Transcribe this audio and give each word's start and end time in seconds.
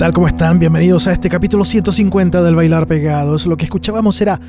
Tal? 0.00 0.14
¿Cómo 0.14 0.28
están? 0.28 0.58
Bienvenidos 0.58 1.06
a 1.08 1.12
este 1.12 1.28
capítulo 1.28 1.62
150 1.62 2.42
del 2.42 2.54
Bailar 2.54 2.86
Pegados. 2.86 3.46
Lo 3.46 3.58
que 3.58 3.64
escuchábamos 3.64 4.18
era 4.22 4.40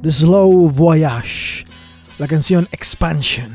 The 0.00 0.10
Slow 0.10 0.70
Voyage, 0.70 1.66
la 2.18 2.26
canción 2.26 2.66
Expansion. 2.72 3.50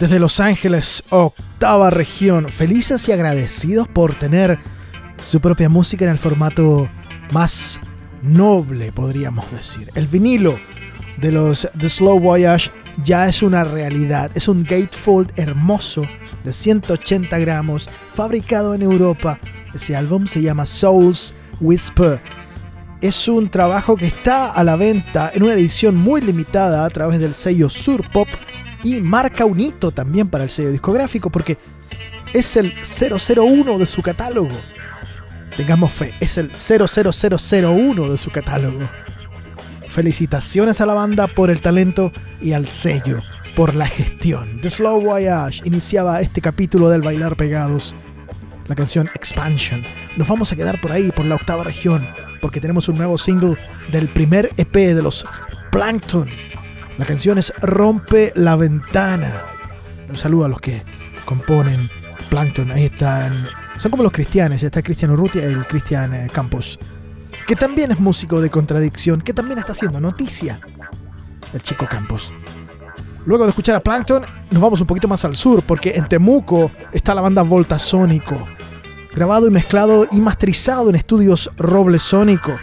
Desde 0.00 0.18
Los 0.18 0.40
Ángeles, 0.40 1.04
octava 1.10 1.90
región, 1.90 2.48
felices 2.48 3.06
y 3.06 3.12
agradecidos 3.12 3.86
por 3.86 4.14
tener 4.14 4.58
su 5.22 5.40
propia 5.40 5.68
música 5.68 6.06
en 6.06 6.12
el 6.12 6.18
formato 6.18 6.88
más 7.30 7.78
noble, 8.22 8.92
podríamos 8.92 9.44
decir. 9.52 9.90
El 9.94 10.06
vinilo 10.06 10.58
de 11.18 11.32
los 11.32 11.68
The 11.78 11.90
Slow 11.90 12.18
Voyage 12.18 12.70
ya 13.04 13.28
es 13.28 13.42
una 13.42 13.62
realidad. 13.62 14.30
Es 14.34 14.48
un 14.48 14.64
gatefold 14.64 15.32
hermoso 15.36 16.00
de 16.44 16.54
180 16.54 17.38
gramos, 17.40 17.90
fabricado 18.14 18.72
en 18.72 18.80
Europa 18.80 19.38
ese 19.74 19.96
álbum 19.96 20.26
se 20.26 20.42
llama 20.42 20.66
Souls 20.66 21.34
Whisper. 21.60 22.20
Es 23.00 23.28
un 23.28 23.48
trabajo 23.48 23.96
que 23.96 24.06
está 24.06 24.50
a 24.50 24.64
la 24.64 24.76
venta 24.76 25.30
en 25.34 25.42
una 25.42 25.54
edición 25.54 25.96
muy 25.96 26.20
limitada 26.20 26.84
a 26.84 26.90
través 26.90 27.20
del 27.20 27.34
sello 27.34 27.68
Sur 27.68 28.08
Pop 28.10 28.28
y 28.82 29.00
marca 29.00 29.44
un 29.44 29.60
hito 29.60 29.90
también 29.90 30.28
para 30.28 30.44
el 30.44 30.50
sello 30.50 30.70
discográfico 30.70 31.30
porque 31.30 31.58
es 32.32 32.56
el 32.56 32.72
001 32.82 33.78
de 33.78 33.86
su 33.86 34.02
catálogo. 34.02 34.56
Tengamos 35.56 35.92
fe, 35.92 36.14
es 36.20 36.38
el 36.38 36.50
00001 36.52 38.08
de 38.08 38.18
su 38.18 38.30
catálogo. 38.30 38.88
Felicitaciones 39.88 40.80
a 40.80 40.86
la 40.86 40.94
banda 40.94 41.28
por 41.28 41.50
el 41.50 41.60
talento 41.60 42.10
y 42.40 42.52
al 42.52 42.68
sello 42.68 43.20
por 43.54 43.74
la 43.74 43.86
gestión. 43.86 44.60
The 44.60 44.68
Slow 44.68 45.00
Voyage 45.00 45.62
iniciaba 45.64 46.20
este 46.20 46.40
capítulo 46.40 46.88
del 46.88 47.02
Bailar 47.02 47.36
Pegados. 47.36 47.94
La 48.66 48.74
canción 48.74 49.10
Expansion. 49.14 49.82
Nos 50.16 50.28
vamos 50.28 50.52
a 50.52 50.56
quedar 50.56 50.80
por 50.80 50.92
ahí, 50.92 51.10
por 51.10 51.26
la 51.26 51.34
octava 51.34 51.64
región, 51.64 52.06
porque 52.40 52.60
tenemos 52.60 52.88
un 52.88 52.96
nuevo 52.96 53.18
single 53.18 53.56
del 53.92 54.08
primer 54.08 54.52
EP 54.56 54.72
de 54.72 55.02
los 55.02 55.26
Plankton. 55.70 56.28
La 56.96 57.04
canción 57.04 57.38
es 57.38 57.52
Rompe 57.60 58.32
la 58.36 58.56
Ventana. 58.56 59.42
Un 60.08 60.16
saludo 60.16 60.44
a 60.44 60.48
los 60.48 60.60
que 60.60 60.82
componen 61.24 61.90
Plankton. 62.30 62.70
Ahí 62.70 62.84
están. 62.84 63.48
Son 63.76 63.90
como 63.90 64.02
los 64.02 64.12
cristianos. 64.12 64.62
Está 64.62 64.82
Cristian 64.82 65.10
Urrutia 65.10 65.42
y 65.42 65.52
el 65.52 65.66
Cristian 65.66 66.14
eh, 66.14 66.30
Campos. 66.32 66.78
Que 67.46 67.56
también 67.56 67.90
es 67.90 67.98
músico 67.98 68.40
de 68.40 68.48
contradicción. 68.48 69.20
Que 69.20 69.34
también 69.34 69.58
está 69.58 69.72
haciendo 69.72 70.00
noticia. 70.00 70.60
El 71.52 71.62
chico 71.62 71.86
Campos. 71.88 72.32
Luego 73.26 73.44
de 73.44 73.50
escuchar 73.50 73.76
a 73.76 73.80
Plankton, 73.80 74.22
nos 74.50 74.62
vamos 74.62 74.80
un 74.80 74.86
poquito 74.86 75.08
más 75.08 75.24
al 75.24 75.34
sur, 75.34 75.62
porque 75.62 75.94
en 75.96 76.06
Temuco 76.08 76.70
está 76.92 77.14
la 77.14 77.22
banda 77.22 77.42
Voltasónico. 77.42 78.36
Grabado 79.14 79.46
y 79.46 79.50
mezclado 79.50 80.06
y 80.10 80.20
masterizado 80.20 80.90
en 80.90 80.96
estudios 80.96 81.50
Roble 81.56 81.98
Sónico. 81.98 82.56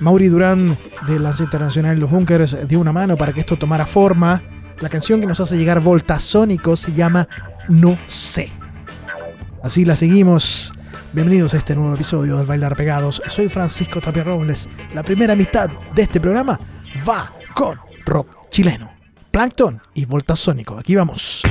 Mauri 0.00 0.28
Durán 0.28 0.76
de 1.06 1.18
Lanza 1.20 1.44
Internacional 1.44 1.98
los 1.98 2.10
Bunkers 2.10 2.56
dio 2.66 2.80
una 2.80 2.92
mano 2.92 3.16
para 3.16 3.32
que 3.32 3.40
esto 3.40 3.56
tomara 3.56 3.86
forma. 3.86 4.42
La 4.80 4.88
canción 4.88 5.20
que 5.20 5.26
nos 5.26 5.38
hace 5.40 5.56
llegar 5.56 5.80
Voltasónico 5.80 6.74
se 6.76 6.92
llama 6.92 7.28
No 7.68 7.96
sé. 8.08 8.50
Así 9.62 9.84
la 9.84 9.94
seguimos. 9.94 10.72
Bienvenidos 11.12 11.54
a 11.54 11.58
este 11.58 11.76
nuevo 11.76 11.94
episodio 11.94 12.38
del 12.38 12.46
Bailar 12.46 12.76
Pegados. 12.76 13.22
Soy 13.28 13.48
Francisco 13.48 14.00
Tapia 14.00 14.24
Robles. 14.24 14.68
La 14.94 15.04
primera 15.04 15.36
mitad 15.36 15.70
de 15.94 16.02
este 16.02 16.20
programa 16.20 16.58
va 17.06 17.32
con 17.54 17.78
rock 18.04 18.48
chileno. 18.50 18.97
Plankton 19.38 19.80
y 19.94 20.04
Voltasónico. 20.04 20.76
Aquí 20.76 20.96
vamos. 20.96 21.42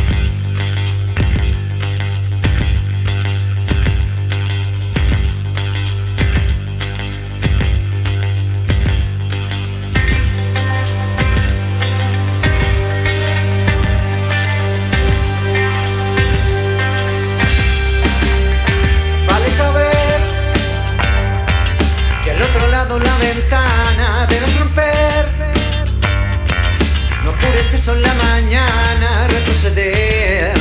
No 27.68 27.72
apures 27.72 27.84
eso 27.84 27.96
en 27.96 28.02
la 28.02 28.14
mañana, 28.14 29.28
retroceder. 29.28 30.54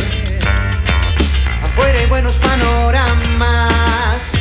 Afuera 1.62 2.00
hay 2.00 2.06
buenos 2.06 2.36
panoramas. 2.38 4.35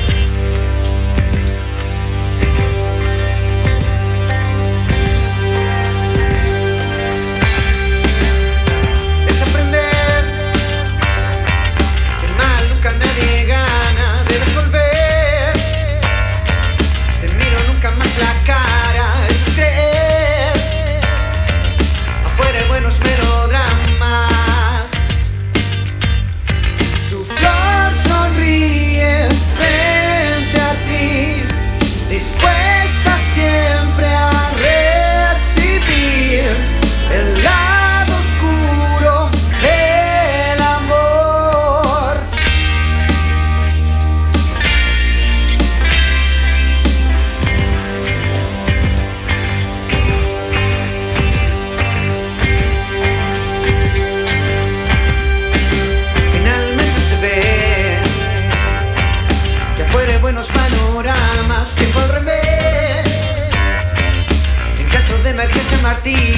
Emergencia 66.03 66.34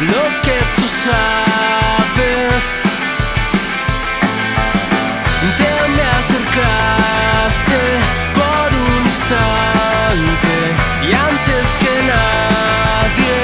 lo 0.00 0.24
que 0.42 0.58
tú 0.76 0.86
sabes. 0.88 2.72
Te 5.58 5.72
me 5.94 6.02
acercaste 6.18 7.80
por 8.34 8.68
un 8.74 8.92
instante 9.04 10.56
y 11.06 11.08
antes 11.12 11.66
que 11.82 11.94
nadie, 12.14 13.38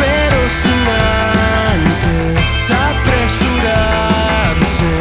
pero 0.00 0.38
sin 0.48 0.80
antes 1.70 2.48
apresurarse, 2.70 4.92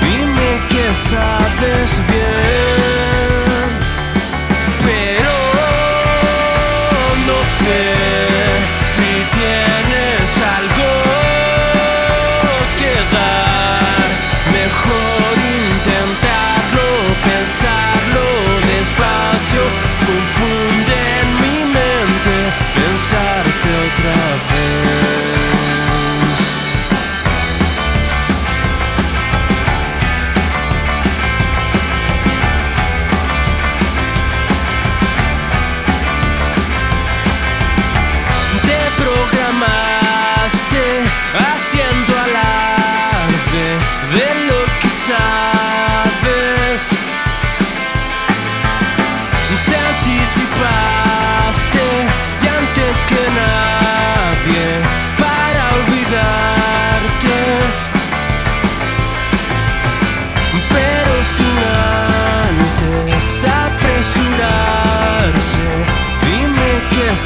dime 0.00 0.50
que 0.70 0.86
sabes 0.94 1.90
bien, 2.08 2.65
you 19.56 19.95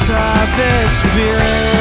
que 0.01 0.07
sabes 0.07 1.03
bien. 1.15 1.80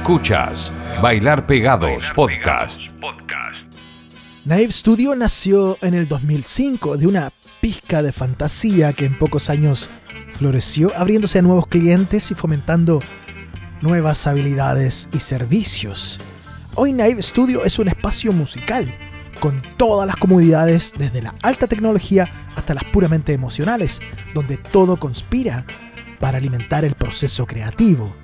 Escuchas 0.00 0.72
Bailar 1.02 1.46
Pegados 1.46 2.10
Podcast. 2.16 2.80
Naive 4.46 4.72
Studio 4.72 5.14
nació 5.14 5.76
en 5.82 5.92
el 5.92 6.08
2005 6.08 6.96
de 6.96 7.06
una 7.06 7.30
pizca 7.60 8.02
de 8.02 8.10
fantasía 8.10 8.94
que 8.94 9.04
en 9.04 9.18
pocos 9.18 9.50
años 9.50 9.90
floreció, 10.30 10.90
abriéndose 10.96 11.38
a 11.38 11.42
nuevos 11.42 11.66
clientes 11.66 12.30
y 12.30 12.34
fomentando 12.34 13.00
nuevas 13.82 14.26
habilidades 14.26 15.06
y 15.12 15.20
servicios. 15.20 16.18
Hoy 16.76 16.94
Naive 16.94 17.20
Studio 17.20 17.66
es 17.66 17.78
un 17.78 17.88
espacio 17.88 18.32
musical, 18.32 18.92
con 19.38 19.62
todas 19.76 20.06
las 20.06 20.16
comodidades 20.16 20.94
desde 20.96 21.20
la 21.20 21.34
alta 21.42 21.66
tecnología 21.66 22.48
hasta 22.56 22.72
las 22.72 22.84
puramente 22.84 23.34
emocionales, 23.34 24.00
donde 24.32 24.56
todo 24.56 24.96
conspira 24.96 25.66
para 26.18 26.38
alimentar 26.38 26.86
el 26.86 26.94
proceso 26.94 27.46
creativo. 27.46 28.19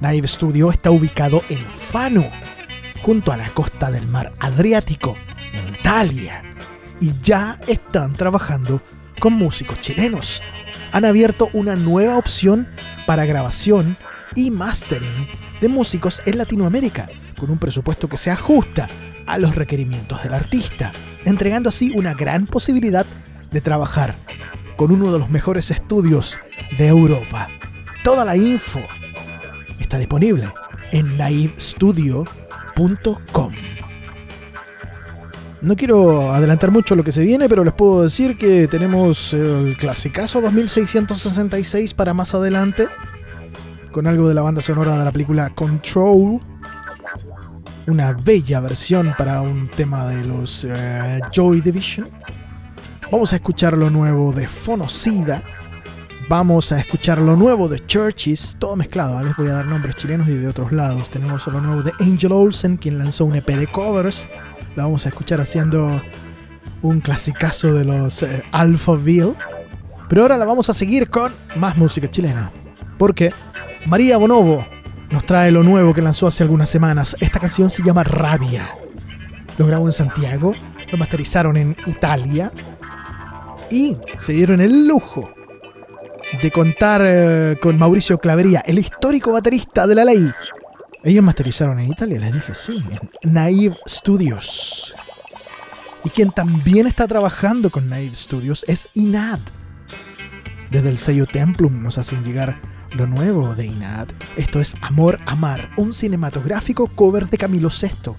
Naive 0.00 0.28
Studio 0.28 0.70
está 0.70 0.92
ubicado 0.92 1.42
en 1.48 1.66
Fano, 1.66 2.24
junto 3.02 3.32
a 3.32 3.36
la 3.36 3.48
costa 3.48 3.90
del 3.90 4.06
mar 4.06 4.32
Adriático, 4.38 5.16
en 5.52 5.74
Italia. 5.74 6.42
Y 7.00 7.18
ya 7.20 7.58
están 7.66 8.12
trabajando 8.12 8.80
con 9.18 9.32
músicos 9.32 9.80
chilenos. 9.80 10.40
Han 10.92 11.04
abierto 11.04 11.48
una 11.52 11.74
nueva 11.74 12.16
opción 12.16 12.68
para 13.06 13.26
grabación 13.26 13.96
y 14.36 14.52
mastering 14.52 15.26
de 15.60 15.68
músicos 15.68 16.22
en 16.26 16.38
Latinoamérica, 16.38 17.08
con 17.36 17.50
un 17.50 17.58
presupuesto 17.58 18.08
que 18.08 18.16
se 18.16 18.30
ajusta 18.30 18.88
a 19.26 19.36
los 19.38 19.56
requerimientos 19.56 20.22
del 20.22 20.34
artista, 20.34 20.92
entregando 21.24 21.70
así 21.70 21.90
una 21.94 22.14
gran 22.14 22.46
posibilidad 22.46 23.04
de 23.50 23.60
trabajar 23.60 24.14
con 24.76 24.92
uno 24.92 25.12
de 25.12 25.18
los 25.18 25.28
mejores 25.28 25.72
estudios 25.72 26.38
de 26.78 26.86
Europa. 26.86 27.48
Toda 28.04 28.24
la 28.24 28.36
info 28.36 28.80
está 29.88 29.98
disponible 29.98 30.52
en 30.92 31.16
naivestudio.com. 31.16 33.52
No 35.62 35.76
quiero 35.76 36.30
adelantar 36.32 36.70
mucho 36.70 36.94
lo 36.94 37.02
que 37.02 37.10
se 37.10 37.22
viene, 37.22 37.48
pero 37.48 37.64
les 37.64 37.72
puedo 37.72 38.02
decir 38.02 38.36
que 38.36 38.68
tenemos 38.68 39.32
el 39.32 39.78
clasicazo 39.78 40.42
2666 40.42 41.94
para 41.94 42.12
más 42.12 42.34
adelante, 42.34 42.86
con 43.90 44.06
algo 44.06 44.28
de 44.28 44.34
la 44.34 44.42
banda 44.42 44.60
sonora 44.60 44.98
de 44.98 45.06
la 45.06 45.10
película 45.10 45.48
Control. 45.50 46.38
Una 47.86 48.12
bella 48.12 48.60
versión 48.60 49.14
para 49.16 49.40
un 49.40 49.68
tema 49.68 50.06
de 50.06 50.26
los 50.26 50.66
eh, 50.68 51.20
Joy 51.32 51.62
Division. 51.62 52.10
Vamos 53.10 53.32
a 53.32 53.36
escuchar 53.36 53.78
lo 53.78 53.88
nuevo 53.88 54.32
de 54.32 54.46
Fonocida. 54.46 55.42
Vamos 56.28 56.72
a 56.72 56.80
escuchar 56.80 57.22
lo 57.22 57.36
nuevo 57.36 57.70
de 57.70 57.78
Churches, 57.78 58.54
todo 58.58 58.76
mezclado. 58.76 59.24
Les 59.24 59.34
voy 59.34 59.48
a 59.48 59.54
dar 59.54 59.64
nombres 59.64 59.96
chilenos 59.96 60.28
y 60.28 60.34
de 60.34 60.46
otros 60.46 60.72
lados. 60.72 61.08
Tenemos 61.08 61.46
lo 61.46 61.58
nuevo 61.58 61.82
de 61.82 61.94
Angel 62.00 62.32
Olsen, 62.32 62.76
quien 62.76 62.98
lanzó 62.98 63.24
un 63.24 63.36
EP 63.36 63.46
de 63.46 63.66
covers. 63.66 64.28
La 64.76 64.82
vamos 64.82 65.06
a 65.06 65.08
escuchar 65.08 65.40
haciendo 65.40 66.02
un 66.82 67.00
clasicazo 67.00 67.72
de 67.72 67.86
los 67.86 68.22
eh, 68.22 68.44
Alphaville. 68.52 69.32
Pero 70.10 70.20
ahora 70.20 70.36
la 70.36 70.44
vamos 70.44 70.68
a 70.68 70.74
seguir 70.74 71.08
con 71.08 71.32
más 71.56 71.78
música 71.78 72.10
chilena. 72.10 72.52
Porque 72.98 73.32
María 73.86 74.18
Bonobo 74.18 74.66
nos 75.10 75.24
trae 75.24 75.50
lo 75.50 75.62
nuevo 75.62 75.94
que 75.94 76.02
lanzó 76.02 76.26
hace 76.26 76.42
algunas 76.42 76.68
semanas. 76.68 77.16
Esta 77.20 77.40
canción 77.40 77.70
se 77.70 77.82
llama 77.82 78.04
Rabia. 78.04 78.68
Lo 79.56 79.66
grabó 79.66 79.86
en 79.86 79.92
Santiago, 79.92 80.52
lo 80.92 80.98
masterizaron 80.98 81.56
en 81.56 81.74
Italia 81.86 82.52
y 83.70 83.96
se 84.20 84.34
dieron 84.34 84.60
el 84.60 84.86
lujo 84.86 85.30
de 86.42 86.50
contar 86.50 87.02
eh, 87.04 87.56
con 87.60 87.76
Mauricio 87.78 88.18
Clavería, 88.18 88.60
el 88.60 88.78
histórico 88.78 89.32
baterista 89.32 89.86
de 89.86 89.94
la 89.94 90.04
ley. 90.04 90.30
Ellos 91.02 91.24
masterizaron 91.24 91.78
en 91.78 91.90
Italia, 91.90 92.18
les 92.18 92.32
dije, 92.32 92.54
sí, 92.54 92.84
en 93.22 93.32
Naive 93.32 93.76
Studios. 93.88 94.94
Y 96.04 96.10
quien 96.10 96.30
también 96.30 96.86
está 96.86 97.06
trabajando 97.08 97.70
con 97.70 97.88
Naive 97.88 98.14
Studios 98.14 98.64
es 98.68 98.88
Inad. 98.94 99.40
Desde 100.70 100.88
el 100.90 100.98
sello 100.98 101.26
Templum 101.26 101.82
nos 101.82 101.98
hacen 101.98 102.22
llegar 102.22 102.60
lo 102.96 103.06
nuevo 103.06 103.54
de 103.54 103.66
Inad. 103.66 104.08
Esto 104.36 104.60
es 104.60 104.74
Amor 104.80 105.18
Amar, 105.26 105.70
un 105.76 105.94
cinematográfico 105.94 106.88
cover 106.88 107.28
de 107.28 107.38
Camilo 107.38 107.68
VI. 107.68 108.12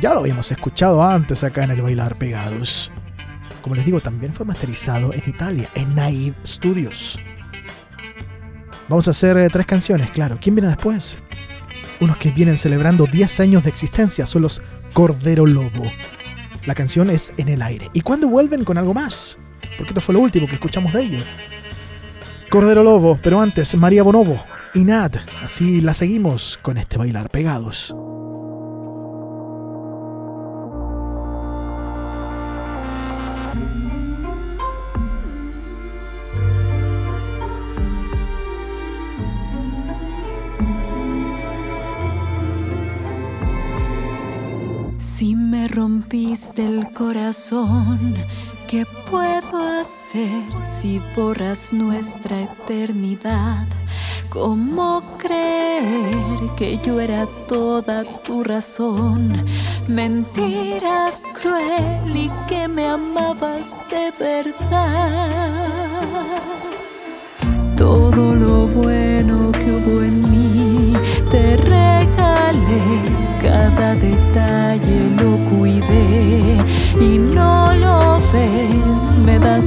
Ya 0.00 0.14
lo 0.14 0.20
habíamos 0.20 0.50
escuchado 0.50 1.02
antes 1.02 1.44
acá 1.44 1.62
en 1.62 1.70
el 1.70 1.82
Bailar 1.82 2.16
Pegados. 2.16 2.90
Como 3.62 3.76
les 3.76 3.86
digo, 3.86 4.00
también 4.00 4.32
fue 4.32 4.44
masterizado 4.44 5.12
en 5.14 5.22
Italia, 5.24 5.68
en 5.74 5.94
Naive 5.94 6.34
Studios. 6.44 7.18
Vamos 8.88 9.06
a 9.08 9.12
hacer 9.12 9.36
eh, 9.38 9.48
tres 9.50 9.64
canciones, 9.66 10.10
claro. 10.10 10.38
¿Quién 10.40 10.56
viene 10.56 10.68
después? 10.68 11.16
Unos 12.00 12.16
que 12.16 12.32
vienen 12.32 12.58
celebrando 12.58 13.06
10 13.06 13.40
años 13.40 13.62
de 13.62 13.70
existencia 13.70 14.26
son 14.26 14.42
los 14.42 14.60
Cordero 14.92 15.46
Lobo. 15.46 15.84
La 16.66 16.74
canción 16.74 17.08
es 17.08 17.32
En 17.36 17.48
el 17.48 17.62
aire. 17.62 17.88
¿Y 17.92 18.00
cuándo 18.00 18.28
vuelven 18.28 18.64
con 18.64 18.76
algo 18.76 18.92
más? 18.92 19.38
Porque 19.78 19.90
esto 19.90 20.00
fue 20.00 20.14
lo 20.14 20.20
último 20.20 20.46
que 20.48 20.54
escuchamos 20.54 20.92
de 20.92 21.02
ellos. 21.02 21.24
Cordero 22.50 22.82
Lobo, 22.82 23.18
pero 23.22 23.40
antes 23.40 23.74
María 23.76 24.02
Bonobo 24.02 24.44
y 24.74 24.84
Nat. 24.84 25.16
Así 25.42 25.80
la 25.80 25.94
seguimos 25.94 26.58
con 26.60 26.76
este 26.76 26.98
bailar 26.98 27.30
pegados. 27.30 27.94
Si 45.22 45.36
me 45.36 45.68
rompiste 45.68 46.66
el 46.66 46.92
corazón, 46.92 48.16
¿qué 48.66 48.84
puedo 49.08 49.56
hacer 49.80 50.42
si 50.68 51.00
borras 51.14 51.72
nuestra 51.72 52.40
eternidad? 52.40 53.68
¿Cómo 54.30 55.00
creer 55.18 56.40
que 56.56 56.76
yo 56.84 56.98
era 56.98 57.28
toda 57.46 58.02
tu 58.24 58.42
razón? 58.42 59.32
Mentira 59.86 61.12
cruel 61.40 62.16
y 62.16 62.28
que 62.48 62.66
me 62.66 62.88
amabas 62.88 63.78
de 63.92 64.10
verdad. 64.18 65.62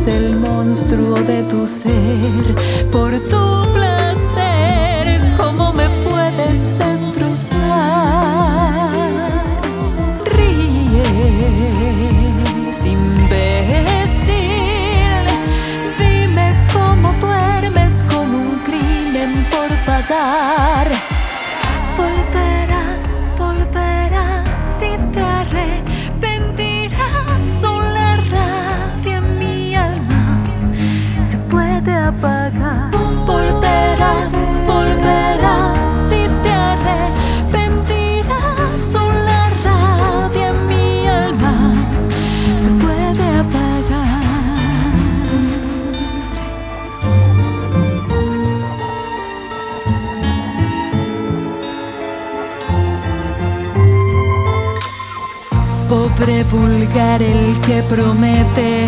El 0.07 0.35
monstruo 0.35 1.15
de 1.21 1.43
tu 1.43 1.67
ser. 1.67 2.55
Por 2.91 3.11
tu 3.29 3.44
el 57.21 57.59
que 57.61 57.83
promete 57.83 58.87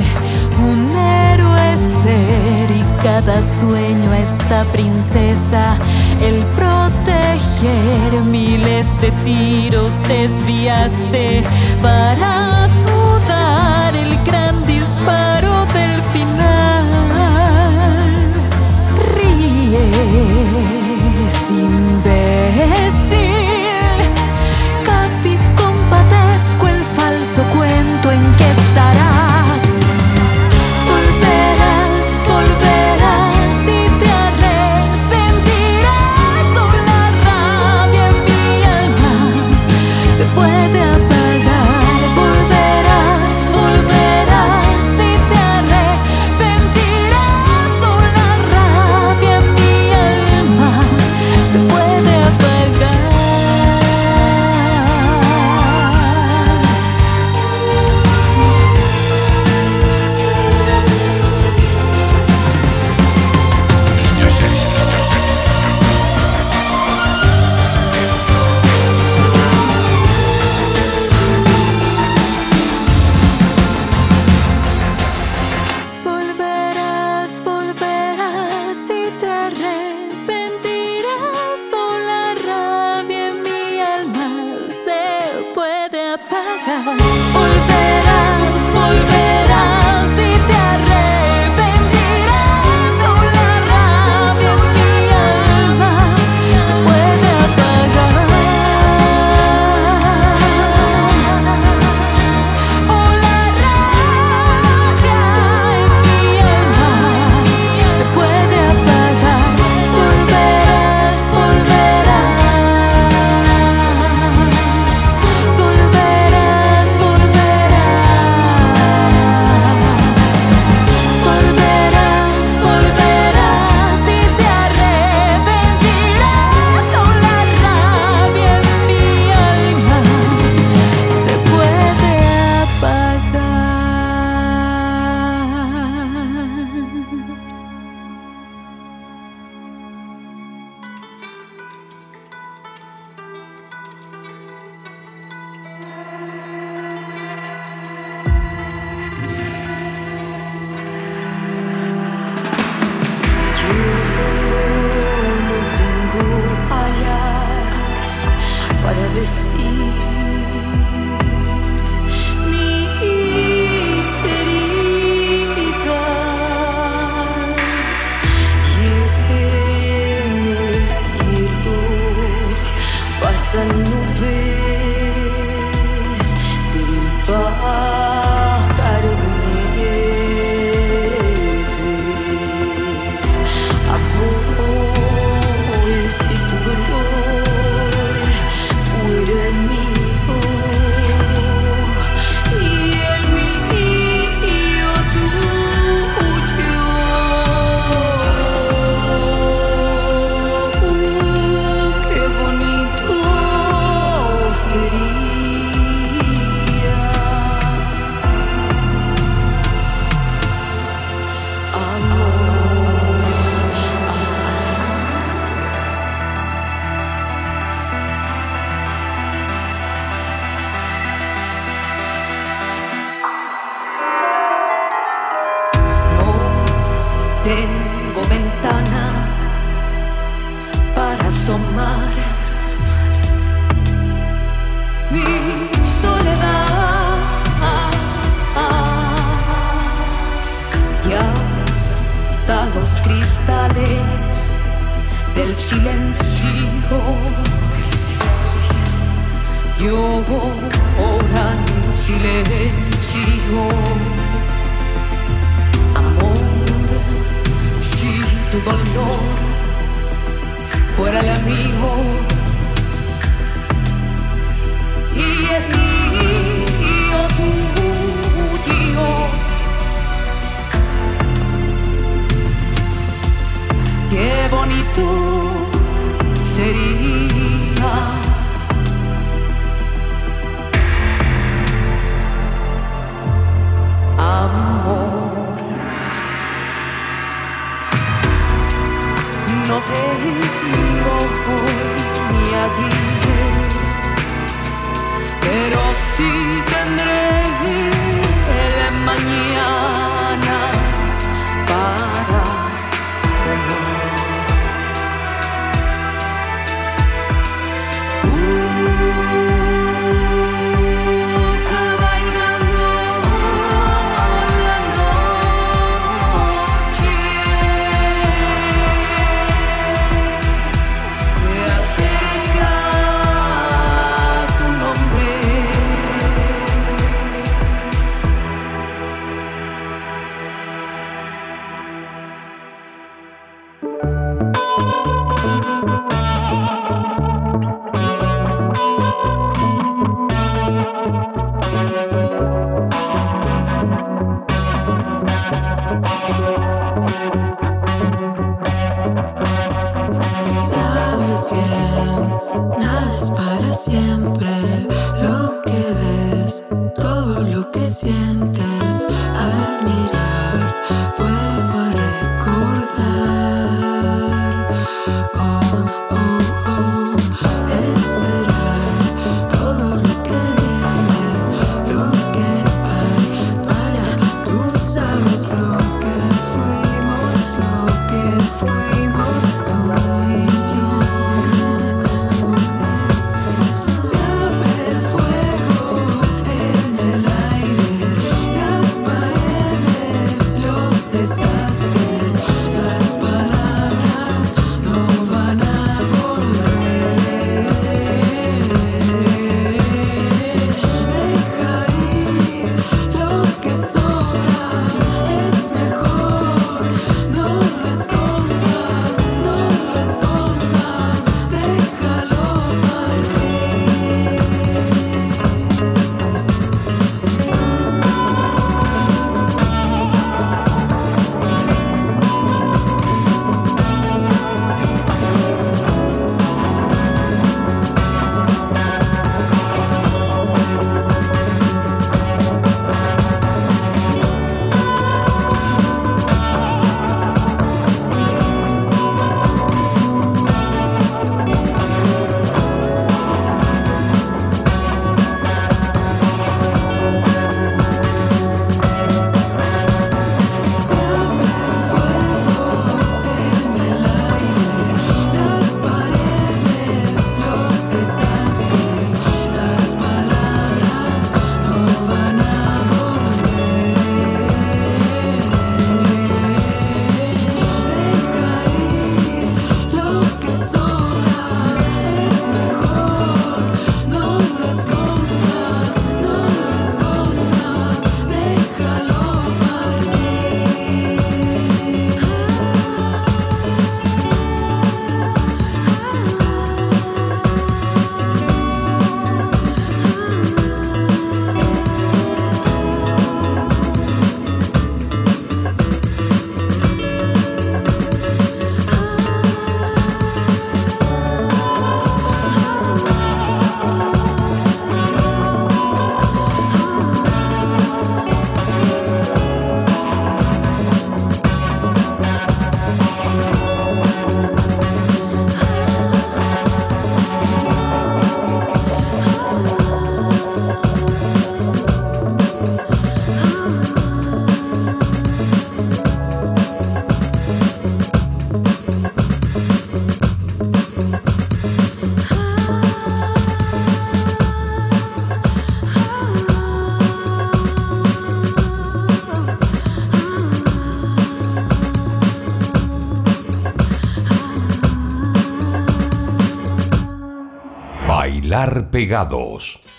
un 0.60 0.96
héroe 0.96 1.76
ser 1.76 2.72
y 2.72 3.04
cada 3.04 3.42
sueño 3.42 4.14
esta 4.14 4.64
princesa 4.72 5.76
el 6.22 6.44
proteger 6.56 8.22
miles 8.24 8.88
de 9.02 9.12
tiros 9.26 9.94
desviaste 10.08 11.44
para 11.82 12.47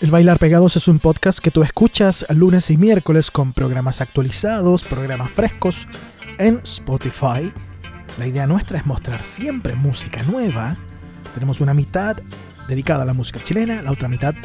El 0.01 0.11
Bailar 0.11 0.39
Pegados 0.39 0.75
es 0.75 0.89
un 0.89 0.99
podcast 0.99 1.39
que 1.39 1.51
tú 1.51 1.63
escuchas 1.63 2.25
lunes 2.35 2.69
y 2.69 2.75
miércoles 2.75 3.31
con 3.31 3.53
programas 3.53 4.01
actualizados, 4.01 4.83
programas 4.83 5.31
frescos 5.31 5.87
en 6.37 6.59
Spotify. 6.65 7.49
La 8.17 8.27
idea 8.27 8.45
nuestra 8.45 8.77
es 8.77 8.85
mostrar 8.85 9.23
siempre 9.23 9.73
música 9.73 10.21
nueva. 10.23 10.75
Tenemos 11.33 11.61
una 11.61 11.73
mitad 11.73 12.17
dedicada 12.67 13.03
a 13.03 13.05
la 13.05 13.13
música 13.13 13.39
chilena, 13.41 13.81
la 13.81 13.93
otra 13.93 14.09
mitad 14.09 14.35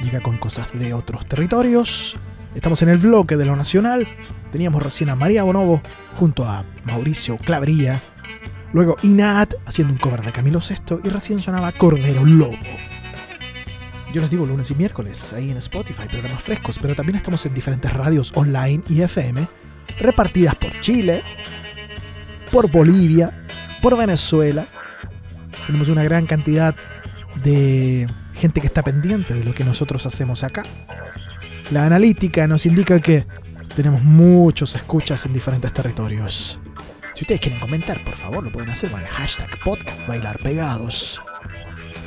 llega 0.00 0.20
con 0.20 0.38
cosas 0.38 0.68
de 0.74 0.94
otros 0.94 1.26
territorios. 1.26 2.14
Estamos 2.54 2.82
en 2.82 2.90
el 2.90 2.98
bloque 2.98 3.36
de 3.36 3.44
lo 3.44 3.56
nacional. 3.56 4.06
Teníamos 4.52 4.84
recién 4.84 5.10
a 5.10 5.16
María 5.16 5.42
Bonobo 5.42 5.82
junto 6.16 6.44
a 6.44 6.64
Mauricio 6.84 7.38
Clavería. 7.38 8.00
Luego 8.72 8.98
Inat 9.02 9.54
haciendo 9.66 9.92
un 9.92 9.98
cover 9.98 10.22
de 10.22 10.30
Camilo 10.30 10.60
VI 10.60 11.00
y 11.02 11.08
recién 11.08 11.42
sonaba 11.42 11.72
Cordero 11.72 12.24
Lobo. 12.24 12.56
Yo 14.16 14.22
les 14.22 14.30
digo 14.30 14.46
lunes 14.46 14.70
y 14.70 14.74
miércoles 14.74 15.34
ahí 15.34 15.50
en 15.50 15.58
Spotify, 15.58 16.04
programas 16.10 16.42
frescos, 16.42 16.78
pero 16.80 16.94
también 16.94 17.16
estamos 17.16 17.44
en 17.44 17.52
diferentes 17.52 17.92
radios 17.92 18.32
online 18.34 18.82
y 18.88 19.02
FM, 19.02 19.46
repartidas 19.98 20.54
por 20.54 20.70
Chile, 20.80 21.22
por 22.50 22.70
Bolivia, 22.70 23.44
por 23.82 23.94
Venezuela. 23.94 24.66
Tenemos 25.66 25.90
una 25.90 26.02
gran 26.02 26.24
cantidad 26.24 26.74
de 27.44 28.06
gente 28.32 28.62
que 28.62 28.68
está 28.68 28.82
pendiente 28.82 29.34
de 29.34 29.44
lo 29.44 29.52
que 29.52 29.64
nosotros 29.64 30.06
hacemos 30.06 30.44
acá. 30.44 30.62
La 31.70 31.84
analítica 31.84 32.46
nos 32.46 32.64
indica 32.64 32.98
que 33.00 33.26
tenemos 33.76 34.02
muchos 34.02 34.74
escuchas 34.76 35.26
en 35.26 35.34
diferentes 35.34 35.74
territorios. 35.74 36.58
Si 37.12 37.24
ustedes 37.24 37.42
quieren 37.42 37.60
comentar, 37.60 38.02
por 38.02 38.14
favor, 38.14 38.42
lo 38.42 38.50
pueden 38.50 38.70
hacer 38.70 38.90
con 38.90 39.02
el 39.02 39.08
hashtag 39.08 39.62
podcast 39.62 40.06
bailar 40.06 40.38
pegados. 40.38 41.20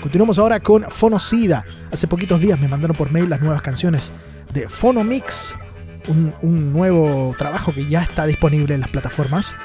Continuamos 0.01 0.39
ahora 0.39 0.61
con 0.61 0.83
Fonocida. 0.89 1.65
Hace 1.91 2.07
poquitos 2.07 2.39
días 2.39 2.57
me 2.57 2.69
mandaron 2.69 2.95
por 2.95 3.11
mail 3.11 3.29
las 3.29 3.41
nuevas 3.41 3.61
canciones 3.61 4.13
de 4.53 4.69
Phonomix, 4.69 5.55
un, 6.07 6.33
un 6.41 6.71
nuevo 6.71 7.35
trabajo 7.37 7.73
que 7.73 7.85
ya 7.85 8.03
está 8.03 8.25
disponible 8.25 8.75
en 8.75 8.81
las 8.81 8.89
plataformas. 8.89 9.55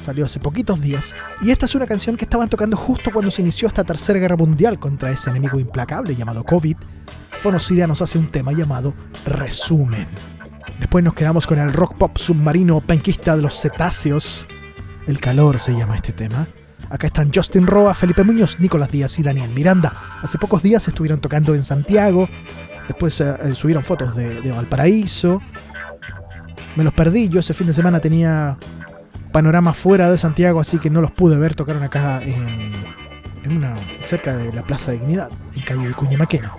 Salió 0.00 0.26
hace 0.26 0.38
poquitos 0.38 0.80
días. 0.80 1.12
Y 1.42 1.50
esta 1.50 1.66
es 1.66 1.74
una 1.74 1.86
canción 1.86 2.16
que 2.16 2.24
estaban 2.24 2.48
tocando 2.48 2.76
justo 2.76 3.10
cuando 3.10 3.32
se 3.32 3.42
inició 3.42 3.66
esta 3.66 3.82
tercera 3.82 4.20
guerra 4.20 4.36
mundial 4.36 4.78
contra 4.78 5.10
ese 5.10 5.30
enemigo 5.30 5.58
implacable 5.58 6.14
llamado 6.14 6.44
COVID. 6.44 6.76
Fonocida 7.40 7.86
nos 7.88 8.00
hace 8.00 8.18
un 8.18 8.28
tema 8.28 8.52
llamado 8.52 8.94
Resumen. 9.26 10.06
Después 10.78 11.02
nos 11.02 11.14
quedamos 11.14 11.46
con 11.48 11.58
el 11.58 11.72
rock 11.72 11.96
pop 11.96 12.16
submarino 12.16 12.80
penquista 12.80 13.34
de 13.34 13.42
los 13.42 13.60
cetáceos. 13.60 14.46
El 15.08 15.18
calor 15.18 15.58
se 15.58 15.72
llama 15.72 15.96
este 15.96 16.12
tema. 16.12 16.46
Acá 16.94 17.08
están 17.08 17.32
Justin 17.34 17.66
Roa, 17.66 17.92
Felipe 17.92 18.22
Muñoz, 18.22 18.60
Nicolás 18.60 18.88
Díaz 18.88 19.18
y 19.18 19.24
Daniel 19.24 19.50
Miranda. 19.50 19.92
Hace 20.22 20.38
pocos 20.38 20.62
días 20.62 20.86
estuvieron 20.86 21.20
tocando 21.20 21.52
en 21.56 21.64
Santiago. 21.64 22.28
Después 22.86 23.20
eh, 23.20 23.34
eh, 23.42 23.54
subieron 23.56 23.82
fotos 23.82 24.14
de, 24.14 24.52
Valparaíso. 24.52 25.42
Me 26.76 26.84
los 26.84 26.92
perdí. 26.92 27.28
Yo 27.28 27.40
ese 27.40 27.52
fin 27.52 27.66
de 27.66 27.72
semana 27.72 27.98
tenía 27.98 28.56
panorama 29.32 29.72
fuera 29.72 30.08
de 30.08 30.16
Santiago, 30.16 30.60
así 30.60 30.78
que 30.78 30.88
no 30.88 31.00
los 31.00 31.10
pude 31.10 31.36
ver. 31.36 31.56
Tocaron 31.56 31.82
acá 31.82 32.22
en, 32.22 32.70
en 33.42 33.56
una, 33.56 33.74
cerca 34.00 34.36
de 34.36 34.52
la 34.52 34.62
Plaza 34.62 34.92
de 34.92 34.98
Dignidad, 34.98 35.30
en 35.56 35.62
calle 35.62 35.88
de 35.88 35.94
Cuñamaquena. 35.94 36.52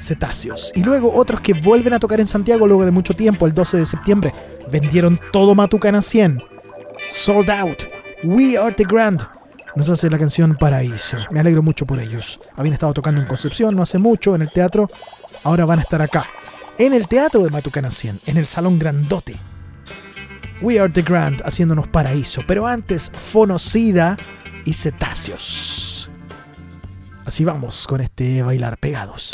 Cetáceos. 0.00 0.72
Y 0.74 0.82
luego 0.82 1.14
otros 1.14 1.40
que 1.40 1.52
vuelven 1.52 1.92
a 1.92 2.00
tocar 2.00 2.18
en 2.18 2.26
Santiago 2.26 2.66
luego 2.66 2.84
de 2.84 2.90
mucho 2.90 3.14
tiempo, 3.14 3.46
el 3.46 3.54
12 3.54 3.76
de 3.76 3.86
septiembre. 3.86 4.34
Vendieron 4.72 5.20
todo 5.30 5.54
Matucana 5.54 6.02
100. 6.02 6.42
Sold 7.08 7.48
out. 7.48 7.99
We 8.22 8.58
Are 8.58 8.74
the 8.74 8.84
Grand. 8.84 9.22
Nos 9.76 9.88
hace 9.88 10.10
la 10.10 10.18
canción 10.18 10.54
Paraíso. 10.56 11.16
Me 11.30 11.40
alegro 11.40 11.62
mucho 11.62 11.86
por 11.86 11.98
ellos. 12.00 12.38
Habían 12.54 12.74
estado 12.74 12.92
tocando 12.92 13.20
en 13.20 13.26
Concepción 13.26 13.74
no 13.74 13.82
hace 13.82 13.98
mucho, 13.98 14.34
en 14.34 14.42
el 14.42 14.52
teatro. 14.52 14.88
Ahora 15.42 15.64
van 15.64 15.78
a 15.78 15.82
estar 15.82 16.02
acá. 16.02 16.26
En 16.76 16.92
el 16.92 17.08
teatro 17.08 17.42
de 17.42 17.50
Matucana 17.50 17.90
100, 17.90 18.20
en 18.26 18.36
el 18.36 18.46
salón 18.46 18.78
grandote. 18.78 19.36
We 20.60 20.78
Are 20.78 20.92
the 20.92 21.02
Grand 21.02 21.40
haciéndonos 21.46 21.88
paraíso. 21.88 22.42
Pero 22.46 22.66
antes, 22.66 23.10
Fonocida 23.10 24.18
y 24.66 24.74
Cetáceos. 24.74 26.10
Así 27.24 27.44
vamos 27.44 27.86
con 27.86 28.02
este 28.02 28.42
bailar 28.42 28.76
pegados. 28.76 29.30